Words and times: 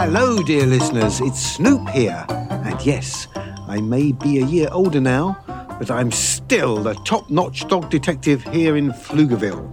Hello, 0.00 0.40
dear 0.40 0.64
listeners, 0.64 1.20
it's 1.20 1.40
Snoop 1.40 1.88
here. 1.88 2.24
And 2.28 2.80
yes, 2.86 3.26
I 3.66 3.80
may 3.80 4.12
be 4.12 4.38
a 4.38 4.46
year 4.46 4.68
older 4.70 5.00
now, 5.00 5.42
but 5.76 5.90
I'm 5.90 6.12
still 6.12 6.76
the 6.76 6.94
top 6.94 7.28
notch 7.30 7.66
dog 7.66 7.90
detective 7.90 8.44
here 8.44 8.76
in 8.76 8.92
Pflugerville. 8.92 9.68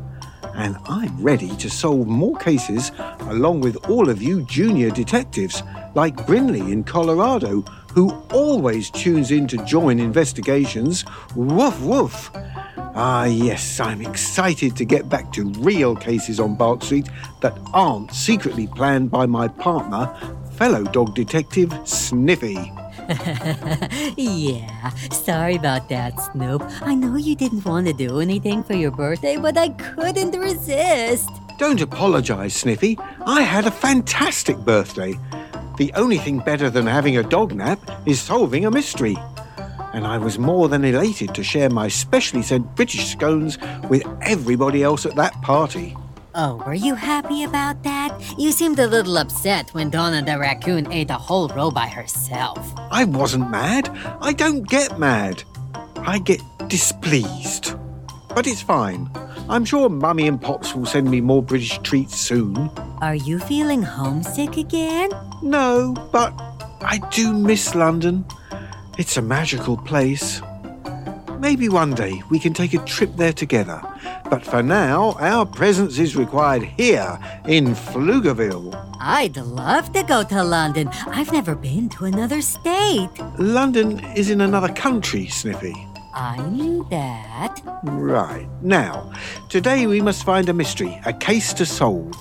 And 0.55 0.77
I'm 0.87 1.15
ready 1.21 1.55
to 1.57 1.69
solve 1.69 2.07
more 2.07 2.35
cases 2.37 2.91
along 3.19 3.61
with 3.61 3.87
all 3.87 4.09
of 4.09 4.19
you 4.19 4.41
junior 4.47 4.89
detectives, 4.89 5.61
like 5.93 6.15
Brinley 6.25 6.71
in 6.71 6.83
Colorado, 6.83 7.61
who 7.93 8.09
always 8.33 8.89
tunes 8.89 9.29
in 9.29 9.45
to 9.49 9.63
join 9.63 9.99
investigations. 9.99 11.05
Woof 11.35 11.79
woof. 11.81 12.31
Ah, 12.97 13.25
yes, 13.25 13.81
I'm 13.81 14.01
excited 14.01 14.77
to 14.77 14.85
get 14.85 15.09
back 15.09 15.33
to 15.33 15.49
real 15.59 15.97
cases 15.97 16.39
on 16.39 16.55
Bark 16.55 16.81
Street 16.81 17.09
that 17.41 17.57
aren't 17.73 18.13
secretly 18.13 18.67
planned 18.67 19.11
by 19.11 19.25
my 19.25 19.49
partner, 19.49 20.15
fellow 20.53 20.85
dog 20.85 21.13
detective 21.13 21.73
Sniffy. 21.83 22.53
yeah, 24.15 24.89
sorry 25.11 25.55
about 25.57 25.89
that, 25.89 26.17
Snoop. 26.31 26.63
I 26.81 26.95
know 26.95 27.17
you 27.17 27.35
didn't 27.35 27.65
want 27.65 27.87
to 27.87 27.93
do 27.93 28.21
anything 28.21 28.63
for 28.63 28.75
your 28.75 28.91
birthday, 28.91 29.35
but 29.35 29.57
I 29.57 29.69
couldn't 29.69 30.39
resist. 30.39 31.29
Don't 31.59 31.81
apologize, 31.81 32.53
Sniffy. 32.53 32.97
I 33.25 33.41
had 33.41 33.67
a 33.67 33.71
fantastic 33.71 34.55
birthday. 34.59 35.19
The 35.77 35.91
only 35.95 36.17
thing 36.17 36.39
better 36.39 36.69
than 36.69 36.87
having 36.87 37.17
a 37.17 37.23
dog 37.23 37.53
nap 37.53 37.79
is 38.05 38.21
solving 38.21 38.65
a 38.65 38.71
mystery. 38.71 39.17
And 39.95 40.05
I 40.05 40.17
was 40.17 40.37
more 40.37 40.67
than 40.67 40.83
elated 40.83 41.33
to 41.35 41.41
share 41.41 41.69
my 41.69 41.87
specially 41.87 42.41
sent 42.41 42.75
British 42.75 43.07
scones 43.07 43.57
with 43.89 44.03
everybody 44.21 44.83
else 44.83 45.05
at 45.05 45.15
that 45.15 45.31
party. 45.41 45.95
Oh, 46.35 46.61
were 46.67 46.73
you 46.73 46.95
happy 46.95 47.45
about 47.45 47.81
that? 47.83 48.11
You 48.37 48.51
seemed 48.51 48.77
a 48.79 48.87
little 48.87 49.17
upset 49.17 49.69
when 49.69 49.89
Donna 49.89 50.21
the 50.21 50.37
raccoon 50.37 50.91
ate 50.91 51.11
a 51.11 51.13
whole 51.13 51.47
row 51.47 51.71
by 51.71 51.87
herself. 51.87 52.73
I 52.91 53.05
wasn't 53.05 53.49
mad. 53.49 53.87
I 54.19 54.33
don't 54.33 54.67
get 54.67 54.99
mad. 54.99 55.43
I 55.95 56.19
get 56.19 56.41
displeased. 56.67 57.73
But 58.27 58.47
it's 58.47 58.61
fine. 58.61 59.09
I'm 59.47 59.63
sure 59.63 59.87
Mummy 59.87 60.27
and 60.27 60.41
Pops 60.41 60.75
will 60.75 60.85
send 60.85 61.09
me 61.09 61.21
more 61.21 61.41
British 61.41 61.77
treats 61.83 62.17
soon. 62.17 62.69
Are 63.01 63.15
you 63.15 63.39
feeling 63.39 63.81
homesick 63.81 64.57
again? 64.57 65.11
No, 65.41 65.93
but 66.11 66.33
I 66.81 66.99
do 67.11 67.31
miss 67.31 67.73
London. 67.75 68.25
It's 68.97 69.17
a 69.17 69.21
magical 69.21 69.75
place. 69.75 70.41
Maybe 71.39 71.67
one 71.67 71.93
day 71.93 72.23
we 72.29 72.39
can 72.39 72.53
take 72.53 72.73
a 72.73 72.85
trip 72.85 73.11
there 73.17 73.33
together. 73.33 73.81
But 74.29 74.45
for 74.45 74.63
now, 74.63 75.17
our 75.19 75.45
presence 75.45 75.99
is 75.99 76.15
required 76.15 76.63
here 76.63 77.19
in 77.45 77.75
Pflugerville. 77.75 78.73
I'd 79.01 79.35
love 79.35 79.91
to 79.91 80.03
go 80.03 80.23
to 80.23 80.41
London. 80.41 80.87
I've 81.07 81.33
never 81.33 81.55
been 81.55 81.89
to 81.89 82.05
another 82.05 82.41
state. 82.41 83.09
London 83.37 83.99
is 84.15 84.29
in 84.29 84.39
another 84.39 84.69
country, 84.69 85.27
Sniffy. 85.27 85.75
I 86.13 86.37
knew 86.47 86.87
that. 86.89 87.61
Right. 87.83 88.47
Now, 88.61 89.11
today 89.49 89.87
we 89.87 89.99
must 89.99 90.23
find 90.23 90.47
a 90.47 90.53
mystery, 90.53 91.01
a 91.05 91.11
case 91.11 91.51
to 91.55 91.65
solve. 91.65 92.15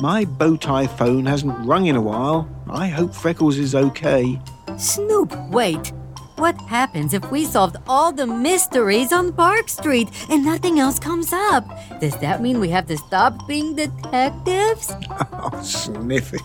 My 0.00 0.24
bow 0.24 0.56
tie 0.56 0.88
phone 0.88 1.26
hasn't 1.26 1.64
rung 1.64 1.86
in 1.86 1.94
a 1.94 2.02
while. 2.02 2.48
I 2.68 2.88
hope 2.88 3.14
Freckles 3.14 3.56
is 3.56 3.76
okay. 3.76 4.40
Snoop, 4.76 5.32
wait. 5.50 5.92
What 6.38 6.60
happens 6.62 7.14
if 7.14 7.30
we 7.32 7.44
solved 7.44 7.76
all 7.88 8.12
the 8.12 8.26
mysteries 8.26 9.12
on 9.12 9.32
Bark 9.32 9.68
Street 9.68 10.08
and 10.30 10.44
nothing 10.44 10.78
else 10.78 10.98
comes 10.98 11.32
up? 11.32 11.64
Does 12.00 12.16
that 12.18 12.40
mean 12.40 12.60
we 12.60 12.68
have 12.70 12.86
to 12.86 12.96
stop 12.96 13.46
being 13.48 13.74
detectives? 13.74 14.92
Oh, 15.40 15.62
Sniffy. 15.62 16.38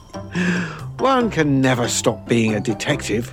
One 0.99 1.31
can 1.31 1.61
never 1.61 1.87
stop 1.87 2.27
being 2.27 2.53
a 2.53 2.59
detective. 2.59 3.31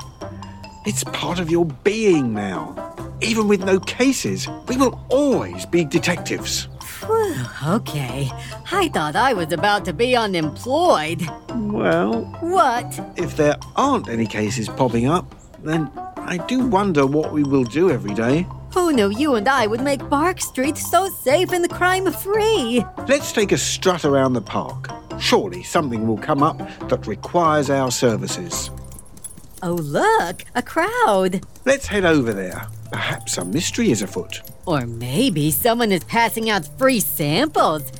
It's 0.86 1.04
part 1.04 1.38
of 1.38 1.50
your 1.50 1.66
being 1.66 2.32
now. 2.32 2.94
Even 3.20 3.46
with 3.46 3.62
no 3.62 3.78
cases, 3.80 4.48
we 4.68 4.78
will 4.78 5.04
always 5.10 5.66
be 5.66 5.84
detectives. 5.84 6.64
Whew, 7.04 7.34
okay. 7.66 8.30
I 8.72 8.88
thought 8.88 9.16
I 9.16 9.34
was 9.34 9.52
about 9.52 9.84
to 9.84 9.92
be 9.92 10.16
unemployed. 10.16 11.20
Well, 11.54 12.24
What? 12.40 12.98
if 13.16 13.36
there 13.36 13.56
aren't 13.76 14.08
any 14.08 14.26
cases 14.26 14.66
popping 14.68 15.06
up, 15.06 15.34
then 15.62 15.90
I 16.26 16.38
do 16.48 16.66
wonder 16.66 17.06
what 17.06 17.32
we 17.32 17.42
will 17.42 17.64
do 17.64 17.90
every 17.90 18.14
day. 18.14 18.46
Oh, 18.50 18.70
Who 18.74 18.92
knew 18.92 19.10
you 19.10 19.34
and 19.34 19.48
I 19.48 19.66
would 19.66 19.80
make 19.80 20.08
Bark 20.08 20.40
Street 20.40 20.76
so 20.76 21.08
safe 21.08 21.52
and 21.52 21.68
crime 21.68 22.10
free? 22.12 22.84
Let's 23.08 23.32
take 23.32 23.52
a 23.52 23.58
strut 23.58 24.04
around 24.04 24.34
the 24.34 24.40
park. 24.40 24.88
Surely 25.20 25.62
something 25.62 26.06
will 26.06 26.18
come 26.18 26.42
up 26.42 26.58
that 26.88 27.06
requires 27.06 27.68
our 27.68 27.90
services. 27.90 28.70
Oh, 29.62 29.72
look, 29.74 30.44
a 30.54 30.62
crowd. 30.62 31.44
Let's 31.64 31.86
head 31.88 32.04
over 32.04 32.32
there. 32.32 32.66
Perhaps 32.90 33.38
a 33.38 33.44
mystery 33.44 33.90
is 33.90 34.02
afoot. 34.02 34.40
Or 34.66 34.86
maybe 34.86 35.50
someone 35.50 35.92
is 35.92 36.04
passing 36.04 36.48
out 36.48 36.66
free 36.78 37.00
samples. 37.00 37.90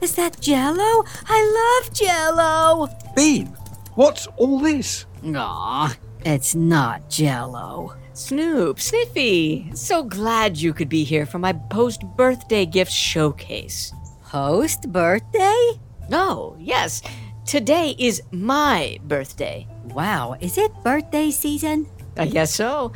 Is 0.00 0.14
that 0.14 0.40
Jello? 0.40 1.04
I 1.26 1.80
love 1.82 1.92
Jello. 1.92 2.88
Bean, 3.16 3.46
what's 3.94 4.26
all 4.36 4.60
this? 4.60 5.06
Aw, 5.24 5.96
it's 6.24 6.54
not 6.54 7.08
Jello. 7.08 7.94
Snoop, 8.12 8.80
Sniffy, 8.80 9.70
so 9.74 10.02
glad 10.02 10.56
you 10.58 10.74
could 10.74 10.88
be 10.88 11.04
here 11.04 11.24
for 11.24 11.38
my 11.38 11.52
post 11.52 12.02
birthday 12.16 12.66
gift 12.66 12.90
showcase. 12.90 13.92
Post 14.24 14.90
birthday? 14.90 15.78
Oh, 16.10 16.56
yes, 16.58 17.00
today 17.46 17.94
is 17.98 18.22
my 18.32 18.98
birthday. 19.04 19.66
Wow, 19.84 20.36
is 20.40 20.58
it 20.58 20.72
birthday 20.82 21.30
season? 21.30 21.86
I 22.16 22.26
guess 22.26 22.52
so. 22.52 22.92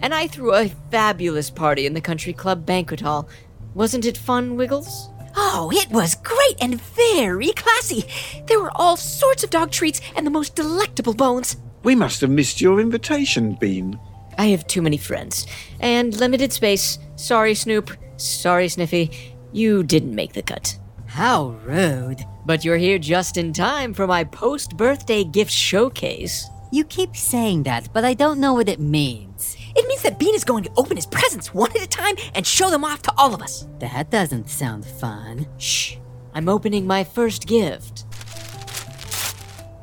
And 0.00 0.14
I 0.14 0.26
threw 0.26 0.54
a 0.54 0.70
fabulous 0.90 1.50
party 1.50 1.86
in 1.86 1.94
the 1.94 2.00
country 2.00 2.32
club 2.32 2.64
banquet 2.64 3.00
hall. 3.00 3.28
Wasn't 3.74 4.06
it 4.06 4.16
fun, 4.16 4.56
Wiggles? 4.56 5.10
Oh, 5.36 5.70
it 5.72 5.90
was 5.90 6.14
great 6.14 6.56
and 6.60 6.80
very 6.80 7.52
classy. 7.52 8.04
There 8.46 8.60
were 8.60 8.72
all 8.74 8.96
sorts 8.96 9.44
of 9.44 9.50
dog 9.50 9.70
treats 9.70 10.00
and 10.16 10.26
the 10.26 10.30
most 10.30 10.56
delectable 10.56 11.14
bones. 11.14 11.56
We 11.82 11.94
must 11.96 12.20
have 12.20 12.30
missed 12.30 12.60
your 12.60 12.80
invitation, 12.80 13.54
Bean. 13.54 13.98
I 14.38 14.46
have 14.46 14.66
too 14.66 14.82
many 14.82 14.96
friends 14.96 15.46
and 15.80 16.14
limited 16.18 16.52
space. 16.52 16.98
Sorry, 17.16 17.54
Snoop. 17.54 17.90
Sorry, 18.16 18.68
Sniffy. 18.68 19.10
You 19.52 19.82
didn't 19.82 20.14
make 20.14 20.32
the 20.32 20.42
cut. 20.42 20.78
How 21.06 21.50
rude. 21.64 22.24
But 22.46 22.64
you're 22.64 22.76
here 22.76 22.98
just 22.98 23.36
in 23.36 23.52
time 23.52 23.92
for 23.94 24.06
my 24.06 24.24
post 24.24 24.76
birthday 24.76 25.24
gift 25.24 25.50
showcase. 25.50 26.48
You 26.70 26.84
keep 26.84 27.14
saying 27.16 27.64
that, 27.64 27.92
but 27.92 28.04
I 28.04 28.14
don't 28.14 28.40
know 28.40 28.54
what 28.54 28.68
it 28.68 28.80
means. 28.80 29.56
It 29.76 29.86
means 29.86 30.02
that 30.02 30.18
Bean 30.18 30.34
is 30.34 30.44
going 30.44 30.64
to 30.64 30.72
open 30.76 30.96
his 30.96 31.06
presents 31.06 31.52
one 31.52 31.70
at 31.72 31.82
a 31.82 31.88
time 31.88 32.16
and 32.34 32.46
show 32.46 32.70
them 32.70 32.84
off 32.84 33.02
to 33.02 33.12
all 33.18 33.34
of 33.34 33.42
us. 33.42 33.66
That 33.80 34.10
doesn't 34.10 34.48
sound 34.48 34.86
fun. 34.86 35.46
Shh. 35.58 35.96
I'm 36.34 36.48
opening 36.48 36.86
my 36.86 37.04
first 37.04 37.46
gift. 37.46 38.06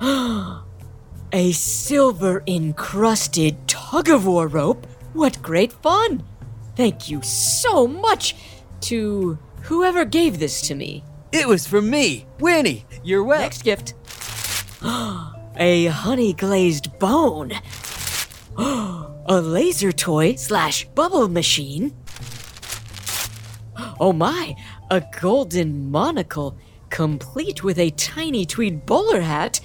A 1.32 1.52
silver 1.52 2.42
encrusted 2.48 3.68
tug 3.68 4.10
of 4.10 4.26
war 4.26 4.48
rope? 4.48 4.88
What 5.14 5.40
great 5.44 5.72
fun! 5.72 6.24
Thank 6.76 7.08
you 7.08 7.22
so 7.22 7.86
much 7.86 8.36
to 8.82 9.38
whoever 9.62 10.06
gave 10.06 10.40
this 10.40 10.60
to 10.62 10.74
me. 10.74 11.04
It 11.32 11.48
was 11.48 11.68
for 11.68 11.84
me, 11.84 12.26
Winnie. 12.40 12.86
You're 13.04 13.24
well. 13.24 13.42
Next 13.42 13.64
gift. 13.64 13.94
a 14.84 15.86
honey 15.86 16.34
glazed 16.34 16.98
bone. 16.98 17.52
a 18.58 19.40
laser 19.40 19.92
toy 19.92 20.34
slash 20.34 20.86
bubble 20.96 21.28
machine. 21.28 21.96
Oh 24.02 24.14
my, 24.14 24.56
a 24.90 25.04
golden 25.20 25.92
monocle, 25.92 26.58
complete 26.90 27.66
with 27.66 27.78
a 27.78 27.90
tiny 27.92 28.46
tweed 28.46 28.86
bowler 28.86 29.20
hat. 29.20 29.60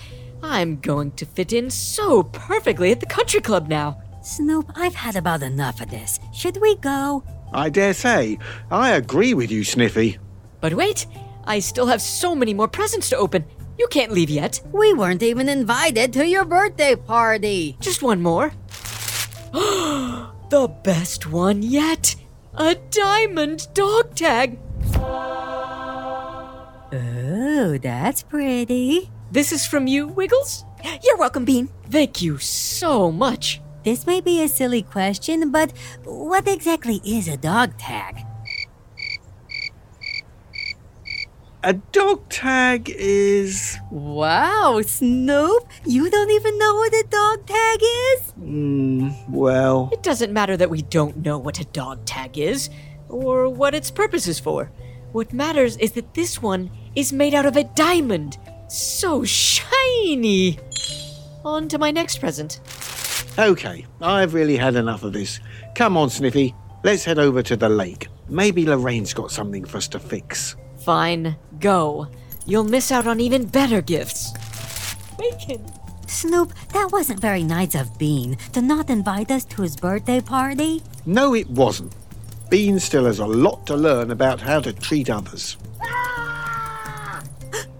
I'm 0.47 0.77
going 0.81 1.13
to 1.13 1.25
fit 1.25 1.55
in 1.55 1.71
so 1.71 2.23
perfectly 2.23 2.93
at 2.93 3.01
the 3.01 3.07
country 3.07 3.41
club 3.41 3.67
now. 3.67 3.99
Snoop, 4.23 4.71
I've 4.77 4.95
had 4.95 5.17
about 5.17 5.43
enough 5.43 5.81
of 5.81 5.91
this. 5.91 6.21
Should 6.35 6.59
we 6.61 6.77
go? 6.77 7.25
I 7.53 7.71
dare 7.71 7.95
say, 7.95 8.39
I 8.71 8.93
agree 8.93 9.33
with 9.33 9.51
you, 9.51 9.65
Sniffy. 9.65 10.19
But 10.61 10.75
wait, 10.75 11.07
I 11.45 11.61
still 11.61 11.87
have 11.87 12.03
so 12.03 12.35
many 12.35 12.53
more 12.53 12.69
presents 12.69 13.09
to 13.09 13.17
open. 13.17 13.47
You 13.79 13.89
can't 13.89 14.13
leave 14.13 14.29
yet. 14.29 14.61
We 14.71 14.93
weren't 14.93 15.23
even 15.23 15.49
invited 15.49 16.13
to 16.13 16.27
your 16.27 16.45
birthday 16.45 16.95
party. 16.95 17.79
Just 17.81 18.03
one 18.03 18.21
more. 18.21 18.53
the 19.53 20.71
best 20.85 21.27
one 21.27 21.63
yet. 21.63 22.17
A 22.53 22.75
diamond 22.91 23.67
dog 23.73 24.15
tag. 24.15 24.59
Uh, 26.93 27.24
Oh, 27.67 27.79
that's 27.79 28.23
pretty. 28.23 29.11
This 29.33 29.51
is 29.51 29.65
from 29.65 29.87
you, 29.87 30.09
Wiggles? 30.09 30.67
You're 31.03 31.17
welcome, 31.17 31.47
Bean. 31.47 31.71
Thank 31.89 32.21
you 32.21 32.37
so 32.37 33.11
much. 33.11 33.63
This 33.85 34.07
may 34.07 34.21
be 34.21 34.43
a 34.43 34.49
silly 34.49 34.83
question, 34.83 35.51
but 35.51 35.73
what 36.05 36.47
exactly 36.47 37.01
is 37.07 37.27
a 37.27 37.39
dog 37.39 37.79
tag? 37.79 38.19
A 41.63 41.73
dog 41.73 42.29
tag 42.29 42.93
is. 42.95 43.79
Wow, 43.91 44.83
Snoop, 44.85 45.67
you 45.87 46.11
don't 46.11 46.31
even 46.33 46.59
know 46.59 46.75
what 46.75 46.93
a 46.93 47.07
dog 47.09 47.47
tag 47.47 47.79
is? 47.81 48.33
Mm, 48.39 49.31
well. 49.31 49.89
It 49.91 50.03
doesn't 50.03 50.35
matter 50.35 50.59
that 50.59 50.69
we 50.69 50.83
don't 50.83 51.25
know 51.25 51.39
what 51.39 51.59
a 51.59 51.65
dog 51.65 52.05
tag 52.05 52.37
is 52.37 52.69
or 53.09 53.49
what 53.49 53.75
its 53.75 53.91
purpose 53.91 54.29
is 54.29 54.39
for. 54.39 54.71
What 55.15 55.33
matters 55.33 55.77
is 55.77 55.93
that 55.93 56.13
this 56.15 56.43
one 56.43 56.73
is 56.97 57.13
made 57.13 57.35
out 57.35 57.47
of 57.47 57.57
a 57.57 57.63
diamond. 57.63 58.37
So 58.67 59.23
shiny. 59.23 60.59
On 61.45 61.69
to 61.69 61.79
my 61.79 61.93
next 61.93 62.19
present. 62.19 62.59
Okay, 63.39 63.87
I've 64.01 64.35
really 64.35 64.57
had 64.57 64.75
enough 64.75 65.05
of 65.05 65.13
this. 65.13 65.39
Come 65.77 65.97
on, 65.97 66.11
Sniffy. 66.11 66.53
Let's 66.83 67.05
head 67.05 67.21
over 67.21 67.45
to 67.45 67.55
the 67.55 67.69
lake. 67.69 68.09
Maybe 68.29 68.67
Lorraine's 68.67 69.15
got 69.15 69.31
something 69.31 69.65
for 69.65 69.77
us 69.77 69.87
to 69.89 70.01
fix. 70.01 70.57
Fine, 70.85 71.37
go. 71.61 72.09
You'll 72.45 72.65
miss 72.65 72.91
out 72.91 73.07
on 73.07 73.21
even 73.21 73.47
better 73.47 73.83
gifts. 73.83 74.33
Bacon. 75.17 75.65
Snoop, 76.09 76.53
that 76.73 76.91
wasn't 76.91 77.21
very 77.21 77.45
nice 77.45 77.77
of 77.77 77.97
Bean 77.99 78.37
to 78.53 78.61
not 78.61 78.91
invite 78.91 79.31
us 79.31 79.45
to 79.45 79.63
his 79.63 79.77
birthday 79.77 80.21
party. 80.21 80.83
No, 81.07 81.37
it 81.37 81.49
wasn't. 81.49 81.95
Bean 82.55 82.79
still 82.79 83.07
has 83.07 83.19
a 83.19 83.27
lot 83.27 83.67
to 83.67 83.75
learn 83.75 84.13
about 84.13 84.41
how 84.41 84.61
to 84.61 84.73
treat 84.73 85.11
others. 85.11 85.57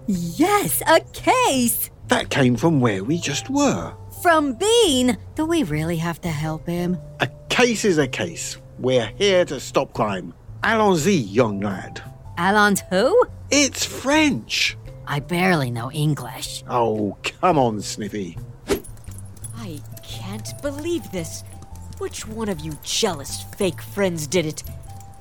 Yes, 0.05 0.83
a 0.85 0.99
case! 1.13 1.89
That 2.09 2.29
came 2.29 2.57
from 2.57 2.81
where 2.81 3.01
we 3.01 3.17
just 3.17 3.49
were. 3.49 3.93
From 4.21 4.51
Bean! 4.55 5.17
Do 5.35 5.45
we 5.45 5.63
really 5.63 5.95
have 5.95 6.19
to 6.23 6.27
help 6.27 6.67
him? 6.67 6.97
A 7.21 7.29
case 7.47 7.85
is 7.85 7.97
a 7.97 8.05
case. 8.05 8.57
We're 8.77 9.09
here 9.17 9.45
to 9.45 9.61
stop 9.61 9.93
crime. 9.93 10.33
Allons-y, 10.61 11.23
young 11.23 11.61
lad. 11.61 12.01
Allons 12.37 12.83
who? 12.89 13.27
It's 13.51 13.85
French. 13.85 14.75
I 15.07 15.21
barely 15.21 15.71
know 15.71 15.89
English. 15.89 16.65
Oh, 16.69 17.15
come 17.23 17.57
on, 17.57 17.81
Sniffy. 17.81 18.37
I 19.55 19.79
can't 20.03 20.61
believe 20.61 21.09
this. 21.13 21.45
Which 21.97 22.27
one 22.27 22.49
of 22.49 22.59
you 22.59 22.77
jealous 22.83 23.43
fake 23.57 23.81
friends 23.81 24.27
did 24.27 24.45
it? 24.45 24.63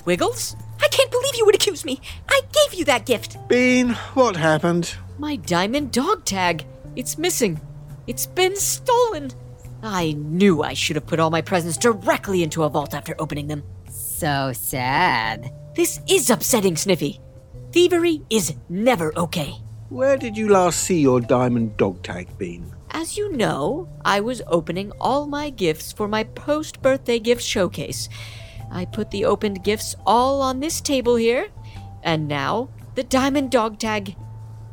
Wiggles? 0.05 0.57
I 0.83 0.89
can't 0.89 1.11
believe 1.11 1.37
you 1.37 1.47
would 1.47 1.55
accuse 1.55 1.85
me. 1.85 2.01
I 2.29 2.41
gave 2.53 2.79
you 2.79 2.85
that 2.87 3.07
gift. 3.07 3.37
Bean, 3.49 3.91
what 4.15 4.37
happened? 4.37 4.97
My 5.19 5.37
diamond 5.37 5.93
dog 5.93 6.25
tag. 6.25 6.67
It's 6.97 7.17
missing. 7.17 7.61
It's 8.07 8.27
been 8.27 8.57
stolen. 8.57 9.31
I 9.83 10.13
knew 10.13 10.63
I 10.63 10.75
should 10.75 10.97
have 10.97 11.07
put 11.07 11.21
all 11.21 11.31
my 11.31 11.43
presents 11.43 11.77
directly 11.79 12.43
into 12.43 12.65
a 12.65 12.69
vault 12.69 12.93
after 12.93 13.15
opening 13.19 13.47
them. 13.47 13.63
So 13.89 14.53
sad. 14.53 15.53
This 15.77 16.01
is 16.09 16.29
upsetting, 16.29 16.77
Sniffy. 16.77 17.21
Thievery 17.73 18.23
is 18.31 18.55
never 18.69 19.17
okay. 19.17 19.55
Where 19.91 20.17
did 20.17 20.37
you 20.37 20.49
last 20.49 20.81
see 20.81 21.01
your 21.01 21.21
diamond 21.21 21.77
dog 21.77 22.03
tag, 22.03 22.37
Bean? 22.37 22.73
As 22.95 23.19
you 23.19 23.37
know, 23.37 23.89
I 24.05 24.21
was 24.21 24.41
opening 24.47 24.93
all 25.01 25.27
my 25.27 25.51
gifts 25.51 25.91
for 25.91 26.07
my 26.07 26.23
post 26.23 26.81
birthday 26.81 27.19
gift 27.19 27.43
showcase. 27.43 28.09
I 28.71 28.85
put 28.85 29.11
the 29.11 29.25
opened 29.25 29.65
gifts 29.65 29.97
all 30.07 30.41
on 30.41 30.61
this 30.61 30.81
table 30.81 31.17
here, 31.17 31.49
and 32.05 32.29
now 32.29 32.69
the 32.95 33.03
diamond 33.03 33.51
dog 33.51 33.81
tag, 33.81 34.15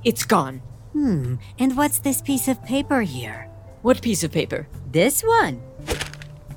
it's 0.03 0.23
gone. 0.23 0.61
Hmm, 0.93 1.35
and 1.57 1.75
what's 1.75 1.97
this 1.97 2.21
piece 2.21 2.47
of 2.47 2.63
paper 2.63 3.01
here? 3.01 3.49
What 3.81 4.03
piece 4.03 4.23
of 4.23 4.31
paper? 4.31 4.67
This 4.91 5.23
one. 5.23 5.59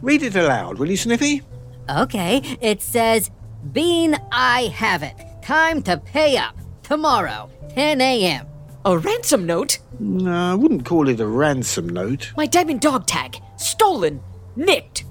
Read 0.02 0.22
it 0.22 0.36
aloud, 0.36 0.78
will 0.78 0.90
you, 0.90 0.98
Sniffy? 0.98 1.40
Okay, 1.88 2.42
it 2.60 2.82
says, 2.82 3.30
Bean, 3.72 4.18
I 4.30 4.64
have 4.64 5.02
it. 5.02 5.14
Time 5.40 5.82
to 5.84 5.96
pay 5.96 6.36
up. 6.36 6.58
Tomorrow, 6.82 7.48
10 7.70 8.02
a.m. 8.02 8.46
A 8.86 8.98
ransom 8.98 9.46
note? 9.46 9.78
No, 9.98 10.52
I 10.52 10.54
wouldn't 10.54 10.84
call 10.84 11.08
it 11.08 11.18
a 11.18 11.26
ransom 11.26 11.88
note. 11.88 12.34
My 12.36 12.44
diamond 12.44 12.82
dog 12.82 13.06
tag. 13.06 13.38
Stolen. 13.56 14.20
Nicked. 14.56 15.04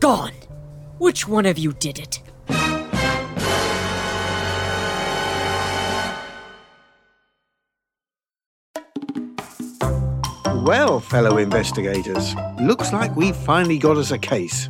Gone. 0.00 0.32
Which 0.98 1.28
one 1.28 1.46
of 1.46 1.56
you 1.56 1.72
did 1.72 2.00
it? 2.00 2.20
Well, 10.64 10.98
fellow 10.98 11.38
investigators, 11.38 12.34
looks 12.60 12.92
like 12.92 13.14
we've 13.14 13.36
finally 13.36 13.78
got 13.78 13.96
us 13.96 14.10
a 14.10 14.18
case. 14.18 14.68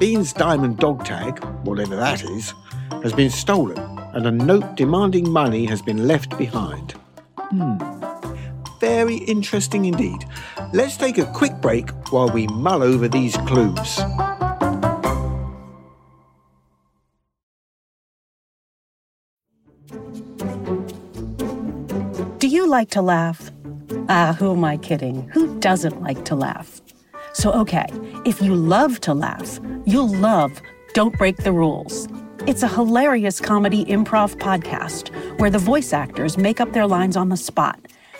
Bean's 0.00 0.32
diamond 0.32 0.78
dog 0.78 1.04
tag, 1.04 1.44
whatever 1.64 1.94
that 1.94 2.24
is, 2.24 2.54
has 3.04 3.12
been 3.12 3.30
stolen, 3.30 3.78
and 4.14 4.26
a 4.26 4.32
note 4.32 4.74
demanding 4.74 5.30
money 5.30 5.64
has 5.64 5.80
been 5.80 6.08
left 6.08 6.36
behind. 6.36 6.94
Hmm. 7.36 7.99
Very 8.80 9.16
interesting 9.16 9.84
indeed. 9.84 10.24
Let's 10.72 10.96
take 10.96 11.18
a 11.18 11.26
quick 11.26 11.60
break 11.60 11.90
while 12.10 12.30
we 12.30 12.46
mull 12.46 12.82
over 12.82 13.08
these 13.08 13.36
clues. 13.36 14.00
Do 22.38 22.48
you 22.48 22.66
like 22.66 22.88
to 22.90 23.02
laugh? 23.02 23.50
Ah, 24.08 24.34
who 24.38 24.52
am 24.52 24.64
I 24.64 24.78
kidding? 24.78 25.28
Who 25.34 25.60
doesn't 25.60 26.00
like 26.00 26.24
to 26.24 26.34
laugh? 26.34 26.80
So, 27.34 27.52
okay, 27.52 27.86
if 28.24 28.40
you 28.40 28.54
love 28.54 28.98
to 29.00 29.12
laugh, 29.12 29.60
you'll 29.84 30.08
love 30.08 30.62
Don't 30.94 31.16
Break 31.18 31.36
the 31.36 31.52
Rules. 31.52 32.08
It's 32.46 32.62
a 32.62 32.68
hilarious 32.68 33.40
comedy 33.40 33.84
improv 33.84 34.36
podcast 34.36 35.10
where 35.38 35.50
the 35.50 35.58
voice 35.58 35.92
actors 35.92 36.38
make 36.38 36.60
up 36.60 36.72
their 36.72 36.86
lines 36.86 37.16
on 37.16 37.28
the 37.28 37.36
spot 37.36 37.78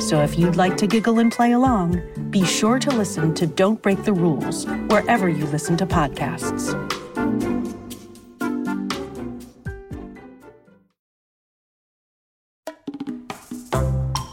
So 0.00 0.20
if 0.20 0.38
you'd 0.38 0.56
like 0.56 0.76
to 0.78 0.86
giggle 0.86 1.18
and 1.18 1.30
play 1.30 1.52
along, 1.52 2.02
be 2.30 2.44
sure 2.44 2.78
to 2.78 2.90
listen 2.90 3.34
to 3.34 3.46
Don't 3.46 3.80
Break 3.82 4.04
the 4.04 4.12
Rules 4.12 4.66
wherever 4.88 5.28
you 5.28 5.46
listen 5.46 5.76
to 5.76 5.86
podcasts. 5.86 6.72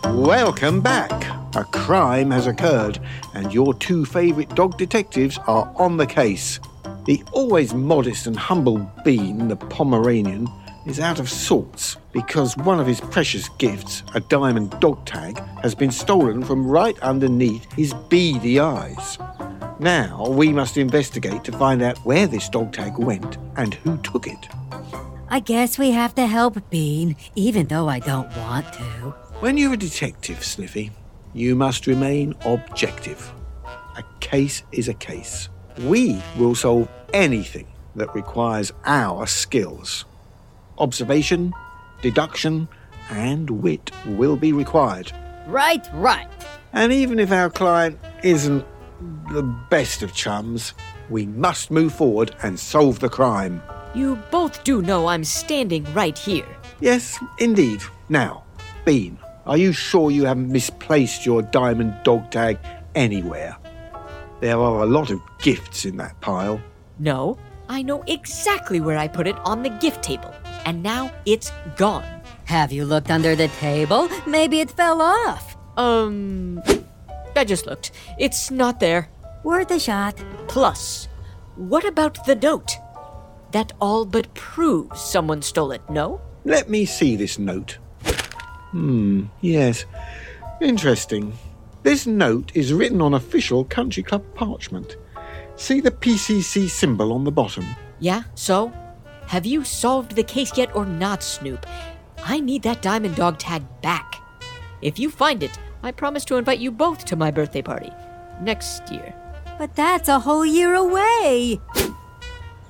Welcome 0.06 0.82
back. 0.82 1.12
A 1.56 1.64
crime 1.64 2.32
has 2.32 2.46
occurred, 2.46 3.00
and 3.34 3.54
your 3.54 3.74
two 3.74 4.06
favourite 4.06 4.54
dog 4.56 4.78
detectives 4.78 5.40
are 5.48 5.74
on 5.78 5.98
the 5.98 6.06
case. 6.06 6.60
The 7.06 7.24
always 7.32 7.74
modest 7.74 8.28
and 8.28 8.38
humble 8.38 8.78
Bean, 9.04 9.48
the 9.48 9.56
Pomeranian, 9.56 10.48
is 10.86 11.00
out 11.00 11.20
of 11.20 11.30
sorts 11.30 11.98
because 12.12 12.58
one 12.58 12.80
of 12.80 12.88
his 12.88 13.02
precious 13.02 13.50
gifts, 13.58 14.04
a 14.16 14.20
diamond 14.20 14.78
dog 14.80 15.06
tag, 15.06 15.40
has 15.62 15.76
been 15.76 15.92
stolen 15.92 16.44
from 16.44 16.68
right 16.68 17.00
underneath 17.00 17.72
his 17.74 17.94
beady 18.10 18.60
eyes. 18.60 19.18
Now 19.80 20.28
we 20.28 20.52
must 20.52 20.78
investigate 20.78 21.44
to 21.46 21.52
find 21.52 21.82
out 21.82 21.98
where 22.06 22.28
this 22.28 22.50
dog 22.50 22.74
tag 22.74 22.98
went 22.98 23.38
and 23.56 23.74
who 23.76 23.98
took 23.98 24.28
it. 24.28 24.50
I 25.30 25.40
guess 25.40 25.78
we 25.78 25.92
have 25.92 26.16
to 26.16 26.26
help 26.26 26.58
Bean, 26.70 27.16
even 27.36 27.68
though 27.68 27.88
I 27.88 28.00
don't 28.00 28.36
want 28.38 28.74
to. 28.74 28.84
When 29.40 29.58
you're 29.58 29.74
a 29.74 29.78
detective, 29.78 30.44
Sniffy, 30.44 30.92
you 31.34 31.56
must 31.56 31.88
remain 31.88 32.36
objective. 32.46 33.32
A 33.96 34.04
case 34.20 34.64
is 34.72 34.88
a 34.88 34.94
case. 34.94 35.50
We 35.80 36.22
will 36.38 36.56
solve 36.56 36.90
anything 37.14 37.68
that 37.96 38.14
requires 38.16 38.74
our 38.86 39.28
skills. 39.28 40.06
Observation, 40.80 41.54
deduction, 42.02 42.68
and 43.10 43.50
wit 43.50 43.92
will 44.06 44.36
be 44.36 44.54
required. 44.54 45.12
Right, 45.48 45.88
right. 45.94 46.28
And 46.74 46.94
even 46.94 47.20
if 47.20 47.32
our 47.32 47.50
client 47.50 48.00
isn't 48.24 48.66
the 49.32 49.44
best 49.70 50.04
of 50.04 50.14
chums, 50.14 50.74
we 51.10 51.26
must 51.26 51.72
move 51.72 51.94
forward 51.94 52.36
and 52.44 52.60
solve 52.60 53.00
the 53.00 53.10
crime. 53.10 53.62
You 53.96 54.18
both 54.30 54.64
do 54.64 54.82
know 54.82 55.08
I'm 55.08 55.24
standing 55.24 55.84
right 55.94 56.18
here. 56.18 56.46
Yes, 56.80 57.18
indeed. 57.40 57.82
Now, 58.08 58.44
Bean, 58.86 59.18
are 59.46 59.58
you 59.58 59.74
sure 59.74 60.12
you 60.12 60.26
haven't 60.26 60.52
misplaced 60.52 61.26
your 61.26 61.42
diamond 61.42 61.96
dog 62.04 62.30
tag 62.30 62.60
anywhere? 62.94 63.58
There 64.42 64.60
are 64.60 64.84
a 64.84 64.86
lot 64.86 65.10
of 65.10 65.20
gifts 65.42 65.86
in 65.86 65.98
that 65.98 66.20
pile. 66.22 66.62
No, 67.00 67.38
I 67.68 67.82
know 67.82 68.04
exactly 68.08 68.80
where 68.80 68.98
I 68.98 69.08
put 69.08 69.28
it 69.28 69.38
on 69.40 69.64
the 69.64 69.70
gift 69.70 70.04
table, 70.04 70.34
and 70.66 70.84
now 70.84 71.12
it's 71.26 71.52
gone. 71.78 72.06
Have 72.46 72.72
you 72.72 72.86
looked 72.86 73.12
under 73.12 73.36
the 73.36 73.48
table? 73.60 74.10
Maybe 74.26 74.60
it 74.60 74.72
fell 74.72 75.02
off. 75.02 75.56
Um, 75.78 76.62
I 77.36 77.44
just 77.44 77.66
looked. 77.66 77.92
It's 78.18 78.52
not 78.52 78.80
there. 78.80 79.10
Worth 79.44 79.72
a 79.72 79.80
shot. 79.80 80.16
Plus, 80.48 81.08
what 81.56 81.86
about 81.86 82.26
the 82.26 82.36
note? 82.36 82.72
That 83.52 83.72
all 83.80 84.06
but 84.06 84.34
proves 84.34 85.00
someone 85.00 85.42
stole 85.42 85.72
it, 85.72 85.82
no? 85.90 86.22
Let 86.46 86.70
me 86.70 86.86
see 86.86 87.16
this 87.16 87.40
note. 87.40 87.78
Hmm, 88.72 89.26
yes. 89.42 89.86
Interesting. 90.62 91.34
This 91.84 92.06
note 92.06 92.52
is 92.54 92.74
written 92.74 93.02
on 93.02 93.14
official 93.14 93.64
country 93.64 94.04
club 94.04 94.24
parchment. 94.36 94.98
See 95.56 95.82
the 95.82 95.92
PCC 95.92 96.70
symbol 96.70 97.14
on 97.14 97.24
the 97.24 97.32
bottom? 97.32 97.66
Yeah, 98.00 98.24
so? 98.36 98.72
Have 99.30 99.46
you 99.46 99.64
solved 99.64 100.16
the 100.16 100.24
case 100.24 100.58
yet 100.58 100.76
or 100.76 100.88
not, 100.88 101.22
Snoop? 101.22 101.68
I 102.24 102.40
need 102.40 102.64
that 102.64 102.82
diamond 102.82 103.16
dog 103.16 103.38
tag 103.38 103.62
back. 103.80 104.16
If 104.82 104.98
you 104.98 105.12
find 105.12 105.44
it, 105.44 105.60
I 105.84 105.92
promise 105.92 106.26
to 106.26 106.38
invite 106.38 106.58
you 106.58 106.72
both 106.72 107.06
to 107.06 107.16
my 107.16 107.30
birthday 107.30 107.62
party 107.62 107.92
next 108.42 108.92
year. 108.92 109.14
But 109.60 109.76
that's 109.76 110.10
a 110.10 110.20
whole 110.20 110.44
year 110.44 110.74
away. 110.74 111.62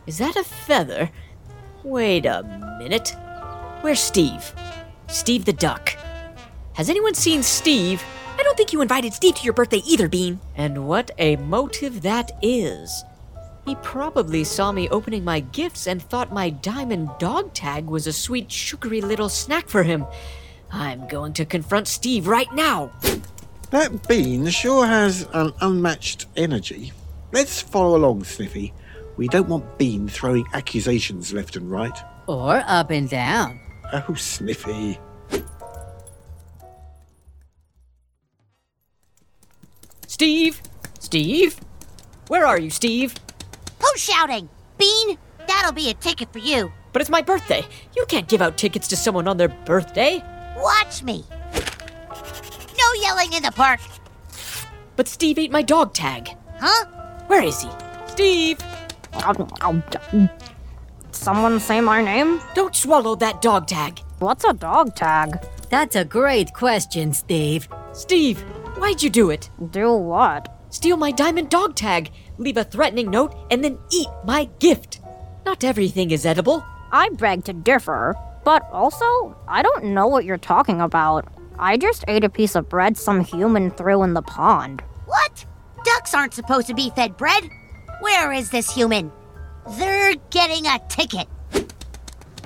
Is 0.06 0.18
that 0.18 0.36
a 0.36 0.44
feather? 0.44 1.10
Wait 1.86 2.26
a 2.26 2.44
minute. 2.78 3.16
Where's 3.80 4.02
Steve? 4.02 4.54
Steve 5.08 5.46
the 5.46 5.54
duck. 5.54 5.96
Has 6.74 6.90
anyone 6.90 7.16
seen 7.16 7.42
Steve? 7.42 8.04
I 8.38 8.44
don't 8.44 8.58
think 8.58 8.74
you 8.74 8.82
invited 8.82 9.14
Steve 9.14 9.36
to 9.36 9.46
your 9.46 9.54
birthday 9.54 9.82
either, 9.88 10.10
Bean. 10.10 10.42
And 10.58 10.90
what 10.90 11.10
a 11.20 11.38
motive 11.38 12.02
that 12.02 12.34
is. 12.42 13.06
He 13.70 13.76
probably 13.84 14.44
saw 14.44 14.72
me 14.72 14.90
opening 14.90 15.24
my 15.24 15.42
gifts 15.42 15.86
and 15.86 16.02
thought 16.02 16.34
my 16.34 16.50
diamond 16.50 17.12
dog 17.20 17.54
tag 17.54 17.86
was 17.86 18.08
a 18.08 18.12
sweet, 18.12 18.52
sugary 18.52 19.00
little 19.00 19.30
snack 19.30 19.70
for 19.70 19.84
him. 19.84 20.08
I'm 20.72 21.08
going 21.08 21.34
to 21.34 21.46
confront 21.46 21.88
Steve 21.88 22.26
right 22.26 22.52
now. 22.52 22.92
That 23.70 24.08
bean 24.08 24.48
sure 24.48 24.88
has 24.88 25.28
an 25.36 25.54
unmatched 25.62 26.26
energy. 26.36 26.94
Let's 27.32 27.62
follow 27.62 27.96
along, 27.96 28.24
Sniffy. 28.24 28.74
We 29.18 29.28
don't 29.28 29.48
want 29.48 29.78
Bean 29.78 30.08
throwing 30.08 30.48
accusations 30.54 31.32
left 31.32 31.56
and 31.56 31.70
right. 31.70 32.00
Or 32.26 32.64
up 32.66 32.90
and 32.90 33.08
down. 33.08 33.60
Oh, 33.94 34.16
Sniffy. 34.16 34.98
Steve? 40.08 40.60
Steve? 41.00 41.60
Where 42.30 42.48
are 42.48 42.60
you, 42.60 42.72
Steve? 42.72 43.14
Who's 44.00 44.06
shouting? 44.06 44.48
Bean? 44.78 45.18
That'll 45.46 45.74
be 45.74 45.90
a 45.90 45.94
ticket 45.94 46.32
for 46.32 46.40
you. 46.40 46.72
But 46.94 47.02
it's 47.02 47.12
my 47.12 47.22
birthday. 47.22 47.66
You 47.98 48.06
can't 48.08 48.30
give 48.30 48.42
out 48.42 48.58
tickets 48.58 48.88
to 48.90 48.96
someone 48.96 49.28
on 49.28 49.36
their 49.36 49.50
birthday. 49.50 50.24
Watch 50.56 51.04
me. 51.04 51.26
No 52.78 52.94
yelling 53.02 53.34
in 53.34 53.44
the 53.44 53.52
park. 53.52 53.82
But 54.96 55.10
Steve 55.10 55.38
ate 55.38 55.52
my 55.52 55.62
dog 55.62 55.94
tag. 55.94 56.30
Huh? 56.60 56.86
Where 57.28 57.44
is 57.44 57.62
he? 57.62 57.70
Steve! 58.08 58.60
Someone 61.12 61.60
say 61.60 61.82
my 61.82 62.02
name? 62.02 62.40
Don't 62.56 62.76
swallow 62.76 63.16
that 63.16 63.42
dog 63.42 63.68
tag. 63.68 64.00
What's 64.20 64.46
a 64.46 64.54
dog 64.54 64.96
tag? 64.96 65.46
That's 65.70 65.98
a 65.98 66.06
great 66.06 66.54
question, 66.54 67.12
Steve. 67.12 67.68
Steve, 67.92 68.40
why'd 68.78 69.04
you 69.04 69.10
do 69.10 69.30
it? 69.30 69.50
Do 69.72 69.94
what? 69.94 70.59
Steal 70.70 70.98
my 70.98 71.12
diamond 71.12 71.50
dog 71.50 71.76
tag, 71.76 72.12
leave 72.38 72.58
a 72.58 72.64
threatening 72.64 73.10
note, 73.10 73.36
and 73.50 73.64
then 73.64 73.78
eat 73.92 74.08
my 74.26 74.50
gift. 74.60 75.02
Not 75.46 75.64
everything 75.64 76.12
is 76.12 76.26
edible. 76.26 76.64
I 76.92 77.10
beg 77.10 77.44
to 77.46 77.54
differ, 77.54 78.16
but 78.44 78.68
also, 78.72 79.36
I 79.48 79.62
don't 79.62 79.86
know 79.86 80.08
what 80.08 80.26
you're 80.26 80.38
talking 80.38 80.82
about. 80.82 81.28
I 81.58 81.78
just 81.78 82.06
ate 82.08 82.24
a 82.24 82.30
piece 82.30 82.56
of 82.56 82.70
bread 82.70 82.98
some 82.98 83.24
human 83.24 83.72
threw 83.72 84.04
in 84.04 84.14
the 84.14 84.22
pond. 84.22 84.82
What? 85.06 85.46
Ducks 85.84 86.14
aren't 86.14 86.34
supposed 86.34 86.68
to 86.68 86.74
be 86.74 86.92
fed 86.92 87.18
bread. 87.18 87.50
Where 88.02 88.32
is 88.32 88.50
this 88.50 88.72
human? 88.72 89.12
They're 89.78 90.16
getting 90.30 90.66
a 90.68 90.80
ticket. 90.88 91.28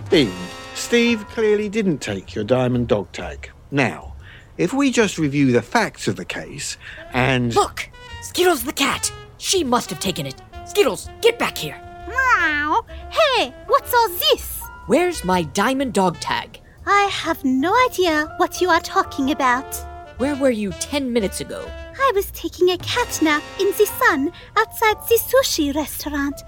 Bean, 0.09 0.33
Steve 0.75 1.25
clearly 1.27 1.69
didn't 1.69 1.99
take 1.99 2.33
your 2.33 2.43
diamond 2.43 2.87
dog 2.87 3.11
tag. 3.11 3.51
Now, 3.69 4.15
if 4.57 4.73
we 4.73 4.91
just 4.91 5.17
review 5.17 5.51
the 5.51 5.61
facts 5.61 6.07
of 6.07 6.15
the 6.15 6.25
case 6.25 6.77
and. 7.13 7.53
Look! 7.55 7.89
Skittles 8.33 8.63
the 8.63 8.73
cat! 8.73 9.13
She 9.37 9.63
must 9.63 9.91
have 9.91 9.99
taken 9.99 10.25
it. 10.25 10.41
Skittles, 10.65 11.07
get 11.21 11.37
back 11.37 11.55
here! 11.55 11.79
Meow. 12.07 12.83
Hey, 13.11 13.53
what's 13.67 13.93
all 13.93 14.09
this? 14.09 14.59
Where's 14.87 15.23
my 15.23 15.43
diamond 15.43 15.93
dog 15.93 16.19
tag? 16.19 16.59
I 16.87 17.03
have 17.13 17.45
no 17.45 17.71
idea 17.87 18.33
what 18.37 18.59
you 18.59 18.71
are 18.71 18.79
talking 18.79 19.29
about. 19.29 19.75
Where 20.17 20.35
were 20.35 20.49
you 20.49 20.71
10 20.71 21.13
minutes 21.13 21.41
ago? 21.41 21.63
I 21.95 22.11
was 22.15 22.31
taking 22.31 22.71
a 22.71 22.77
cat 22.79 23.19
nap 23.21 23.43
in 23.59 23.67
the 23.67 23.85
sun 23.85 24.31
outside 24.57 24.97
the 25.07 25.19
sushi 25.19 25.71
restaurant. 25.75 26.41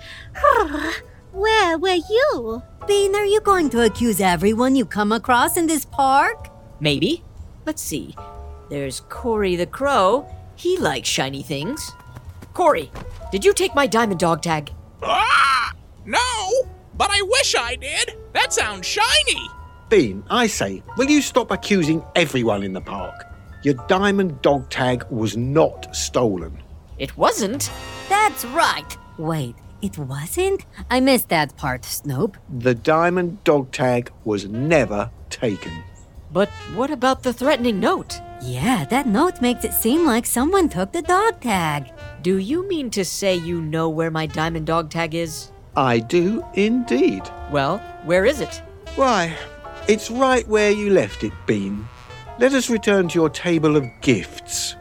Where 1.34 1.78
were 1.78 2.00
you? 2.10 2.64
Bean, 2.88 3.14
are 3.14 3.26
you 3.26 3.42
going 3.42 3.70
to 3.70 3.84
accuse 3.84 4.20
everyone 4.20 4.76
you 4.76 4.86
come 4.86 5.12
across 5.12 5.56
in 5.56 5.68
this 5.68 5.86
park? 5.86 6.50
Maybe. 6.80 7.24
Let's 7.68 7.84
see. 7.84 8.16
There's 8.72 9.02
Cory 9.02 9.56
the 9.56 9.68
Crow. 9.68 10.28
He 10.56 10.78
likes 10.78 11.10
shiny 11.10 11.44
things. 11.44 11.92
Corey, 12.54 12.92
did 13.32 13.44
you 13.44 13.54
take 13.54 13.76
my 13.76 13.88
diamond 13.88 14.20
dog 14.20 14.42
tag? 14.42 14.72
Ah! 15.04 15.74
No! 16.06 16.52
But 16.98 17.10
I 17.12 17.22
wish 17.22 17.56
I 17.56 17.76
did! 17.76 18.16
That 18.34 18.54
sounds 18.54 18.88
shiny! 18.88 19.50
Bean, 19.90 20.24
I 20.30 20.48
say, 20.48 20.82
will 20.98 21.10
you 21.10 21.22
stop 21.22 21.52
accusing 21.52 22.04
everyone 22.16 22.64
in 22.64 22.74
the 22.74 22.82
park? 22.82 23.26
Your 23.64 23.76
diamond 23.88 24.42
dog 24.42 24.70
tag 24.70 25.06
was 25.10 25.36
not 25.36 25.96
stolen. 25.96 26.58
It 26.98 27.18
wasn't. 27.18 27.72
That's 28.10 28.46
right. 28.46 28.98
Wait, 29.18 29.56
it 29.82 29.98
wasn't? 29.98 30.66
I 30.90 31.00
missed 31.00 31.30
that 31.30 31.58
part, 31.58 31.84
Snoop. 31.84 32.38
The 32.60 32.76
diamond 32.76 33.44
dog 33.44 33.72
tag 33.72 34.12
was 34.24 34.46
never 34.48 35.10
taken. 35.30 35.84
But 36.32 36.50
what 36.74 36.92
about 36.92 37.24
the 37.24 37.34
threatening 37.34 37.80
note? 37.80 38.22
Yeah, 38.42 38.86
that 38.86 39.08
note 39.08 39.42
makes 39.42 39.64
it 39.64 39.74
seem 39.74 40.06
like 40.06 40.26
someone 40.26 40.70
took 40.70 40.92
the 40.92 41.02
dog 41.02 41.40
tag. 41.42 41.92
Do 42.22 42.38
you 42.38 42.68
mean 42.68 42.90
to 42.92 43.04
say 43.04 43.36
you 43.36 43.62
know 43.62 43.90
where 43.90 44.12
my 44.12 44.26
diamond 44.26 44.68
dog 44.68 44.90
tag 44.90 45.16
is? 45.16 45.52
I 45.76 46.00
do 46.00 46.46
indeed. 46.54 47.24
Well, 47.52 47.80
where 48.04 48.26
is 48.26 48.42
it? 48.42 48.62
Why, 48.96 49.36
it's 49.88 50.12
right 50.12 50.48
where 50.48 50.72
you 50.72 50.90
left 50.90 51.24
it, 51.24 51.34
Bean. 51.46 51.88
Let 52.40 52.54
us 52.54 52.70
return 52.70 53.08
to 53.10 53.20
your 53.20 53.30
table 53.30 53.76
of 53.78 53.86
gifts. 54.02 54.76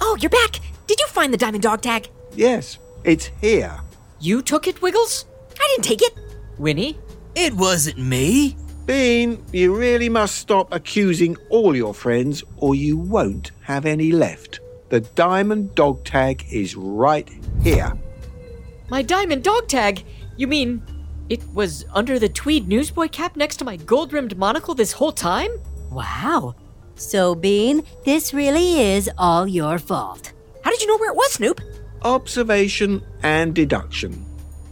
Oh, 0.00 0.16
you're 0.20 0.30
back! 0.30 0.60
Did 0.86 0.98
you 0.98 1.06
find 1.08 1.32
the 1.32 1.38
diamond 1.38 1.62
dog 1.62 1.82
tag? 1.82 2.10
Yes, 2.34 2.78
it's 3.04 3.30
here. 3.40 3.80
You 4.20 4.42
took 4.42 4.66
it, 4.66 4.82
Wiggles? 4.82 5.24
I 5.58 5.66
didn't 5.70 5.84
take 5.84 6.02
it. 6.02 6.14
Winnie? 6.58 6.98
It 7.34 7.54
wasn't 7.54 7.98
me. 7.98 8.56
Bean, 8.86 9.44
you 9.52 9.74
really 9.74 10.08
must 10.08 10.36
stop 10.36 10.72
accusing 10.72 11.36
all 11.48 11.76
your 11.76 11.94
friends, 11.94 12.42
or 12.56 12.74
you 12.74 12.96
won't 12.96 13.52
have 13.60 13.86
any 13.86 14.10
left. 14.10 14.60
The 14.88 15.00
diamond 15.00 15.74
dog 15.76 16.04
tag 16.04 16.44
is 16.50 16.74
right 16.74 17.28
here. 17.62 17.92
My 18.88 19.02
diamond 19.02 19.44
dog 19.44 19.68
tag? 19.68 20.02
You 20.36 20.48
mean 20.48 20.82
it 21.28 21.40
was 21.54 21.84
under 21.94 22.18
the 22.18 22.28
tweed 22.28 22.66
newsboy 22.66 23.08
cap 23.08 23.36
next 23.36 23.58
to 23.58 23.64
my 23.64 23.76
gold 23.76 24.12
rimmed 24.12 24.36
monocle 24.36 24.74
this 24.74 24.90
whole 24.90 25.12
time? 25.12 25.52
Wow. 25.90 26.56
So, 26.96 27.36
Bean, 27.36 27.84
this 28.04 28.34
really 28.34 28.80
is 28.80 29.08
all 29.16 29.46
your 29.46 29.78
fault. 29.78 30.32
How 30.64 30.70
did 30.70 30.82
you 30.82 30.88
know 30.88 30.98
where 30.98 31.12
it 31.12 31.16
was, 31.16 31.32
Snoop? 31.34 31.60
Observation 32.02 33.02
and 33.22 33.54
deduction. 33.54 34.26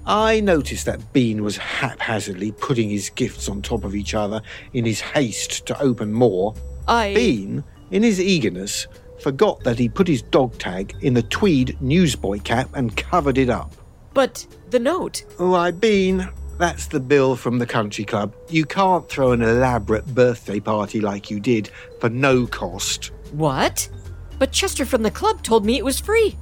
I 0.08 0.40
noticed 0.40 0.86
that 0.86 1.12
Bean 1.12 1.44
was 1.44 1.58
haphazardly 1.58 2.52
putting 2.52 2.88
his 2.88 3.10
gifts 3.10 3.46
on 3.46 3.60
top 3.60 3.84
of 3.84 3.94
each 3.94 4.14
other 4.14 4.40
in 4.72 4.86
his 4.86 5.02
haste 5.02 5.66
to 5.66 5.78
open 5.82 6.14
more. 6.14 6.54
I. 6.88 7.12
Bean, 7.12 7.62
in 7.90 8.02
his 8.02 8.18
eagerness, 8.18 8.86
forgot 9.20 9.62
that 9.64 9.78
he 9.78 9.90
put 9.90 10.08
his 10.08 10.22
dog 10.22 10.56
tag 10.58 10.96
in 11.02 11.12
the 11.12 11.22
tweed 11.24 11.76
newsboy 11.82 12.38
cap 12.38 12.70
and 12.72 12.96
covered 12.96 13.36
it 13.36 13.50
up. 13.50 13.74
But 14.14 14.46
the 14.70 14.78
note. 14.78 15.24
Why, 15.36 15.72
Bean, 15.72 16.26
that's 16.58 16.86
the 16.86 17.00
bill 17.00 17.36
from 17.36 17.58
the 17.58 17.66
country 17.66 18.06
club. 18.06 18.34
You 18.48 18.64
can't 18.64 19.06
throw 19.10 19.32
an 19.32 19.42
elaborate 19.42 20.06
birthday 20.06 20.58
party 20.58 21.02
like 21.02 21.30
you 21.30 21.38
did 21.38 21.70
for 22.00 22.08
no 22.08 22.46
cost. 22.46 23.12
What? 23.32 23.90
But 24.38 24.52
Chester 24.52 24.86
from 24.86 25.02
the 25.02 25.10
club 25.10 25.42
told 25.42 25.64
me 25.64 25.76
it 25.76 25.84
was 25.84 25.98
free. 26.00 26.36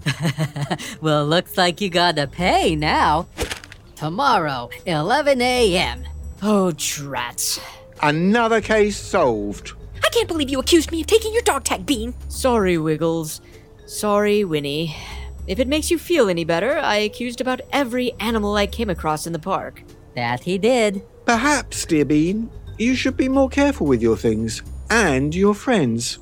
well, 1.01 1.27
looks 1.27 1.57
like 1.57 1.81
you 1.81 1.89
gotta 1.89 2.27
pay 2.27 2.77
now. 2.77 3.27
Tomorrow, 3.97 4.69
11 4.85 5.41
a.m. 5.41 6.05
Oh, 6.43 6.71
drats. 6.77 7.59
Another 8.03 8.61
case 8.61 8.95
solved. 8.95 9.73
I 10.05 10.11
can't 10.11 10.29
believe 10.29 10.51
you 10.51 10.61
accused 10.61 10.93
me 10.93 11.01
of 11.01 11.07
taking 11.07 11.33
your 11.33 11.43
dog 11.43 11.65
tag, 11.65 11.87
Bean. 11.87 12.15
Sorry, 12.29 12.77
Wiggles. 12.77 13.41
Sorry, 13.87 14.45
Winnie. 14.45 14.95
If 15.47 15.59
it 15.59 15.67
makes 15.67 15.91
you 15.91 15.99
feel 15.99 16.29
any 16.29 16.45
better, 16.45 16.77
I 16.77 16.97
accused 16.97 17.41
about 17.41 17.63
every 17.73 18.13
animal 18.21 18.55
I 18.55 18.67
came 18.67 18.91
across 18.91 19.27
in 19.27 19.33
the 19.33 19.39
park. 19.39 19.83
That 20.15 20.41
he 20.41 20.59
did. 20.59 21.03
Perhaps, 21.25 21.87
dear 21.87 22.05
Bean, 22.05 22.51
you 22.79 22.95
should 22.95 23.17
be 23.17 23.31
more 23.31 23.49
careful 23.49 23.87
with 23.87 24.03
your 24.03 24.17
things 24.19 24.63
and 24.91 25.35
your 25.35 25.55
friends. 25.55 26.19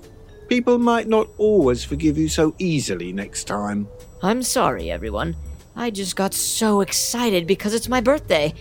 People 0.48 0.78
might 0.78 1.08
not 1.08 1.28
always 1.38 1.82
forgive 1.82 2.18
you 2.18 2.28
so 2.28 2.54
easily 2.58 3.12
next 3.12 3.44
time. 3.44 3.88
I'm 4.22 4.44
sorry, 4.44 4.92
everyone. 4.92 5.34
I 5.76 5.90
just 5.90 6.16
got 6.16 6.34
so 6.34 6.80
excited 6.80 7.46
because 7.46 7.74
it's 7.74 7.88
my 7.88 8.00
birthday. 8.00 8.54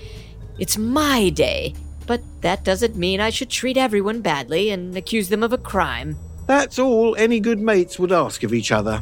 It's 0.60 0.78
my 0.78 1.30
day. 1.30 1.74
But 2.06 2.22
that 2.42 2.64
doesn't 2.64 2.96
mean 2.96 3.22
I 3.22 3.30
should 3.30 3.50
treat 3.50 3.78
everyone 3.78 4.22
badly 4.22 4.72
and 4.72 4.96
accuse 4.98 5.30
them 5.30 5.44
of 5.44 5.54
a 5.54 5.58
crime. 5.58 6.18
That's 6.48 6.80
all 6.80 7.16
any 7.16 7.40
good 7.40 7.60
mates 7.60 7.98
would 8.00 8.12
ask 8.12 8.44
of 8.44 8.54
each 8.54 8.72
other. 8.72 9.02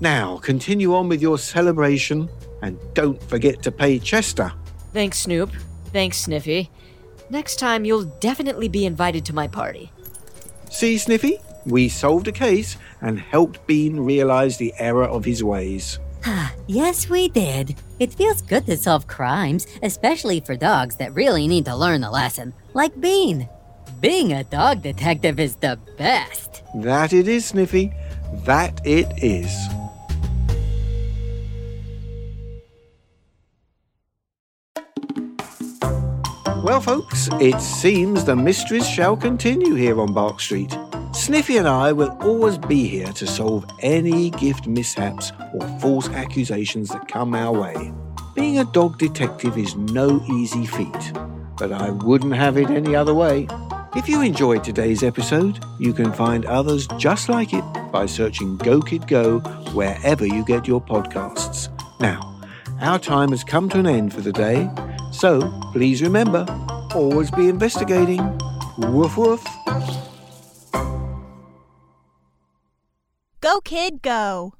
Now, 0.00 0.36
continue 0.38 0.94
on 0.94 1.08
with 1.08 1.22
your 1.22 1.38
celebration 1.38 2.28
and 2.62 2.78
don't 2.94 3.22
forget 3.22 3.62
to 3.62 3.72
pay 3.72 3.98
Chester. 3.98 4.52
Thanks, 4.92 5.18
Snoop. 5.20 5.50
Thanks, 5.92 6.18
Sniffy. 6.18 6.70
Next 7.30 7.58
time, 7.58 7.84
you'll 7.84 8.04
definitely 8.04 8.68
be 8.68 8.84
invited 8.84 9.24
to 9.26 9.34
my 9.34 9.48
party. 9.48 9.90
See, 10.70 10.98
Sniffy? 10.98 11.38
We 11.64 11.88
solved 11.88 12.28
a 12.28 12.32
case 12.32 12.76
and 13.00 13.18
helped 13.18 13.66
Bean 13.66 13.98
realize 13.98 14.56
the 14.56 14.74
error 14.78 15.04
of 15.04 15.24
his 15.24 15.42
ways. 15.42 15.98
Ah, 16.28 16.52
yes, 16.66 17.08
we 17.08 17.28
did. 17.28 17.76
It 18.00 18.12
feels 18.12 18.42
good 18.42 18.66
to 18.66 18.76
solve 18.76 19.06
crimes, 19.06 19.64
especially 19.84 20.40
for 20.40 20.56
dogs 20.56 20.96
that 20.96 21.14
really 21.14 21.46
need 21.46 21.64
to 21.66 21.76
learn 21.76 22.02
a 22.02 22.10
lesson, 22.10 22.52
like 22.74 23.00
Bean. 23.00 23.48
Being 24.00 24.32
a 24.32 24.42
dog 24.42 24.82
detective 24.82 25.38
is 25.38 25.54
the 25.54 25.78
best. 25.96 26.64
That 26.74 27.12
it 27.12 27.28
is, 27.28 27.46
Sniffy. 27.46 27.92
That 28.44 28.80
it 28.84 29.06
is. 29.22 29.54
Well, 36.64 36.80
folks, 36.80 37.28
it 37.34 37.60
seems 37.60 38.24
the 38.24 38.34
mysteries 38.34 38.88
shall 38.88 39.16
continue 39.16 39.76
here 39.76 40.00
on 40.00 40.12
Bark 40.12 40.40
Street. 40.40 40.76
Sniffy 41.16 41.56
and 41.56 41.66
I 41.66 41.92
will 41.92 42.10
always 42.20 42.58
be 42.58 42.86
here 42.86 43.10
to 43.14 43.26
solve 43.26 43.64
any 43.80 44.28
gift 44.30 44.66
mishaps 44.66 45.32
or 45.54 45.66
false 45.80 46.10
accusations 46.10 46.90
that 46.90 47.08
come 47.08 47.34
our 47.34 47.58
way. 47.58 47.92
Being 48.34 48.58
a 48.58 48.64
dog 48.66 48.98
detective 48.98 49.56
is 49.56 49.74
no 49.76 50.22
easy 50.30 50.66
feat, 50.66 51.12
but 51.56 51.72
I 51.72 51.88
wouldn't 51.88 52.34
have 52.34 52.58
it 52.58 52.68
any 52.68 52.94
other 52.94 53.14
way. 53.14 53.48
If 53.96 54.10
you 54.10 54.20
enjoyed 54.20 54.62
today's 54.62 55.02
episode, 55.02 55.64
you 55.80 55.94
can 55.94 56.12
find 56.12 56.44
others 56.44 56.86
just 56.98 57.30
like 57.30 57.54
it 57.54 57.64
by 57.90 58.04
searching 58.04 58.58
Go 58.58 58.82
Kid 58.82 59.08
Go 59.08 59.38
wherever 59.72 60.26
you 60.26 60.44
get 60.44 60.68
your 60.68 60.82
podcasts. 60.82 61.70
Now, 61.98 62.38
our 62.82 62.98
time 62.98 63.30
has 63.30 63.42
come 63.42 63.70
to 63.70 63.78
an 63.78 63.86
end 63.86 64.12
for 64.12 64.20
the 64.20 64.32
day, 64.32 64.68
so 65.12 65.40
please 65.72 66.02
remember 66.02 66.44
always 66.94 67.30
be 67.30 67.48
investigating. 67.48 68.38
Woof 68.76 69.16
woof. 69.16 69.42
Kid, 73.66 74.00
go. 74.00 74.54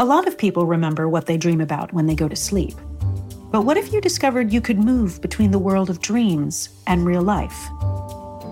A 0.00 0.04
lot 0.04 0.26
of 0.26 0.38
people 0.38 0.64
remember 0.64 1.08
what 1.08 1.26
they 1.26 1.36
dream 1.36 1.60
about 1.60 1.92
when 1.92 2.06
they 2.06 2.14
go 2.14 2.28
to 2.28 2.36
sleep. 2.36 2.74
But 3.50 3.62
what 3.62 3.76
if 3.76 3.92
you 3.92 4.00
discovered 4.00 4.52
you 4.52 4.60
could 4.60 4.78
move 4.78 5.20
between 5.20 5.50
the 5.50 5.58
world 5.58 5.90
of 5.90 6.00
dreams 6.00 6.70
and 6.86 7.04
real 7.04 7.22
life? 7.22 7.68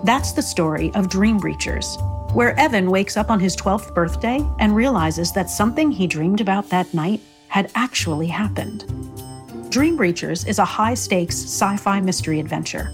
That's 0.04 0.32
the 0.32 0.42
story 0.42 0.90
of 0.94 1.08
Dream 1.08 1.40
Breachers, 1.40 1.86
where 2.34 2.58
Evan 2.60 2.90
wakes 2.90 3.16
up 3.16 3.30
on 3.30 3.40
his 3.40 3.56
12th 3.56 3.94
birthday 3.94 4.46
and 4.58 4.76
realizes 4.76 5.32
that 5.32 5.48
something 5.48 5.90
he 5.90 6.06
dreamed 6.06 6.42
about 6.42 6.68
that 6.70 6.92
night 6.92 7.20
had 7.48 7.70
actually 7.74 8.26
happened. 8.26 8.84
Dream 9.68 9.98
Breachers 9.98 10.46
is 10.46 10.58
a 10.58 10.64
high 10.64 10.94
stakes 10.94 11.34
sci 11.34 11.76
fi 11.76 12.00
mystery 12.00 12.40
adventure. 12.40 12.92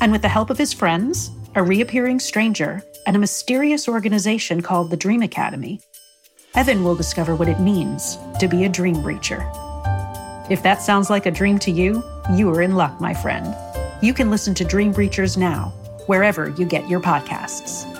And 0.00 0.12
with 0.12 0.22
the 0.22 0.28
help 0.28 0.50
of 0.50 0.58
his 0.58 0.72
friends, 0.72 1.30
a 1.56 1.62
reappearing 1.62 2.20
stranger, 2.20 2.82
and 3.06 3.16
a 3.16 3.18
mysterious 3.18 3.88
organization 3.88 4.62
called 4.62 4.90
the 4.90 4.96
Dream 4.96 5.22
Academy, 5.22 5.80
Evan 6.54 6.84
will 6.84 6.94
discover 6.94 7.34
what 7.34 7.48
it 7.48 7.60
means 7.60 8.18
to 8.38 8.46
be 8.46 8.64
a 8.64 8.68
dream 8.68 8.96
breacher. 8.96 9.42
If 10.50 10.62
that 10.62 10.80
sounds 10.80 11.10
like 11.10 11.26
a 11.26 11.30
dream 11.30 11.58
to 11.60 11.70
you, 11.70 12.02
you 12.32 12.48
are 12.50 12.62
in 12.62 12.76
luck, 12.76 13.00
my 13.00 13.14
friend. 13.14 13.54
You 14.00 14.14
can 14.14 14.30
listen 14.30 14.54
to 14.54 14.64
Dream 14.64 14.94
Breachers 14.94 15.36
now, 15.36 15.72
wherever 16.06 16.50
you 16.50 16.66
get 16.66 16.88
your 16.88 17.00
podcasts. 17.00 17.91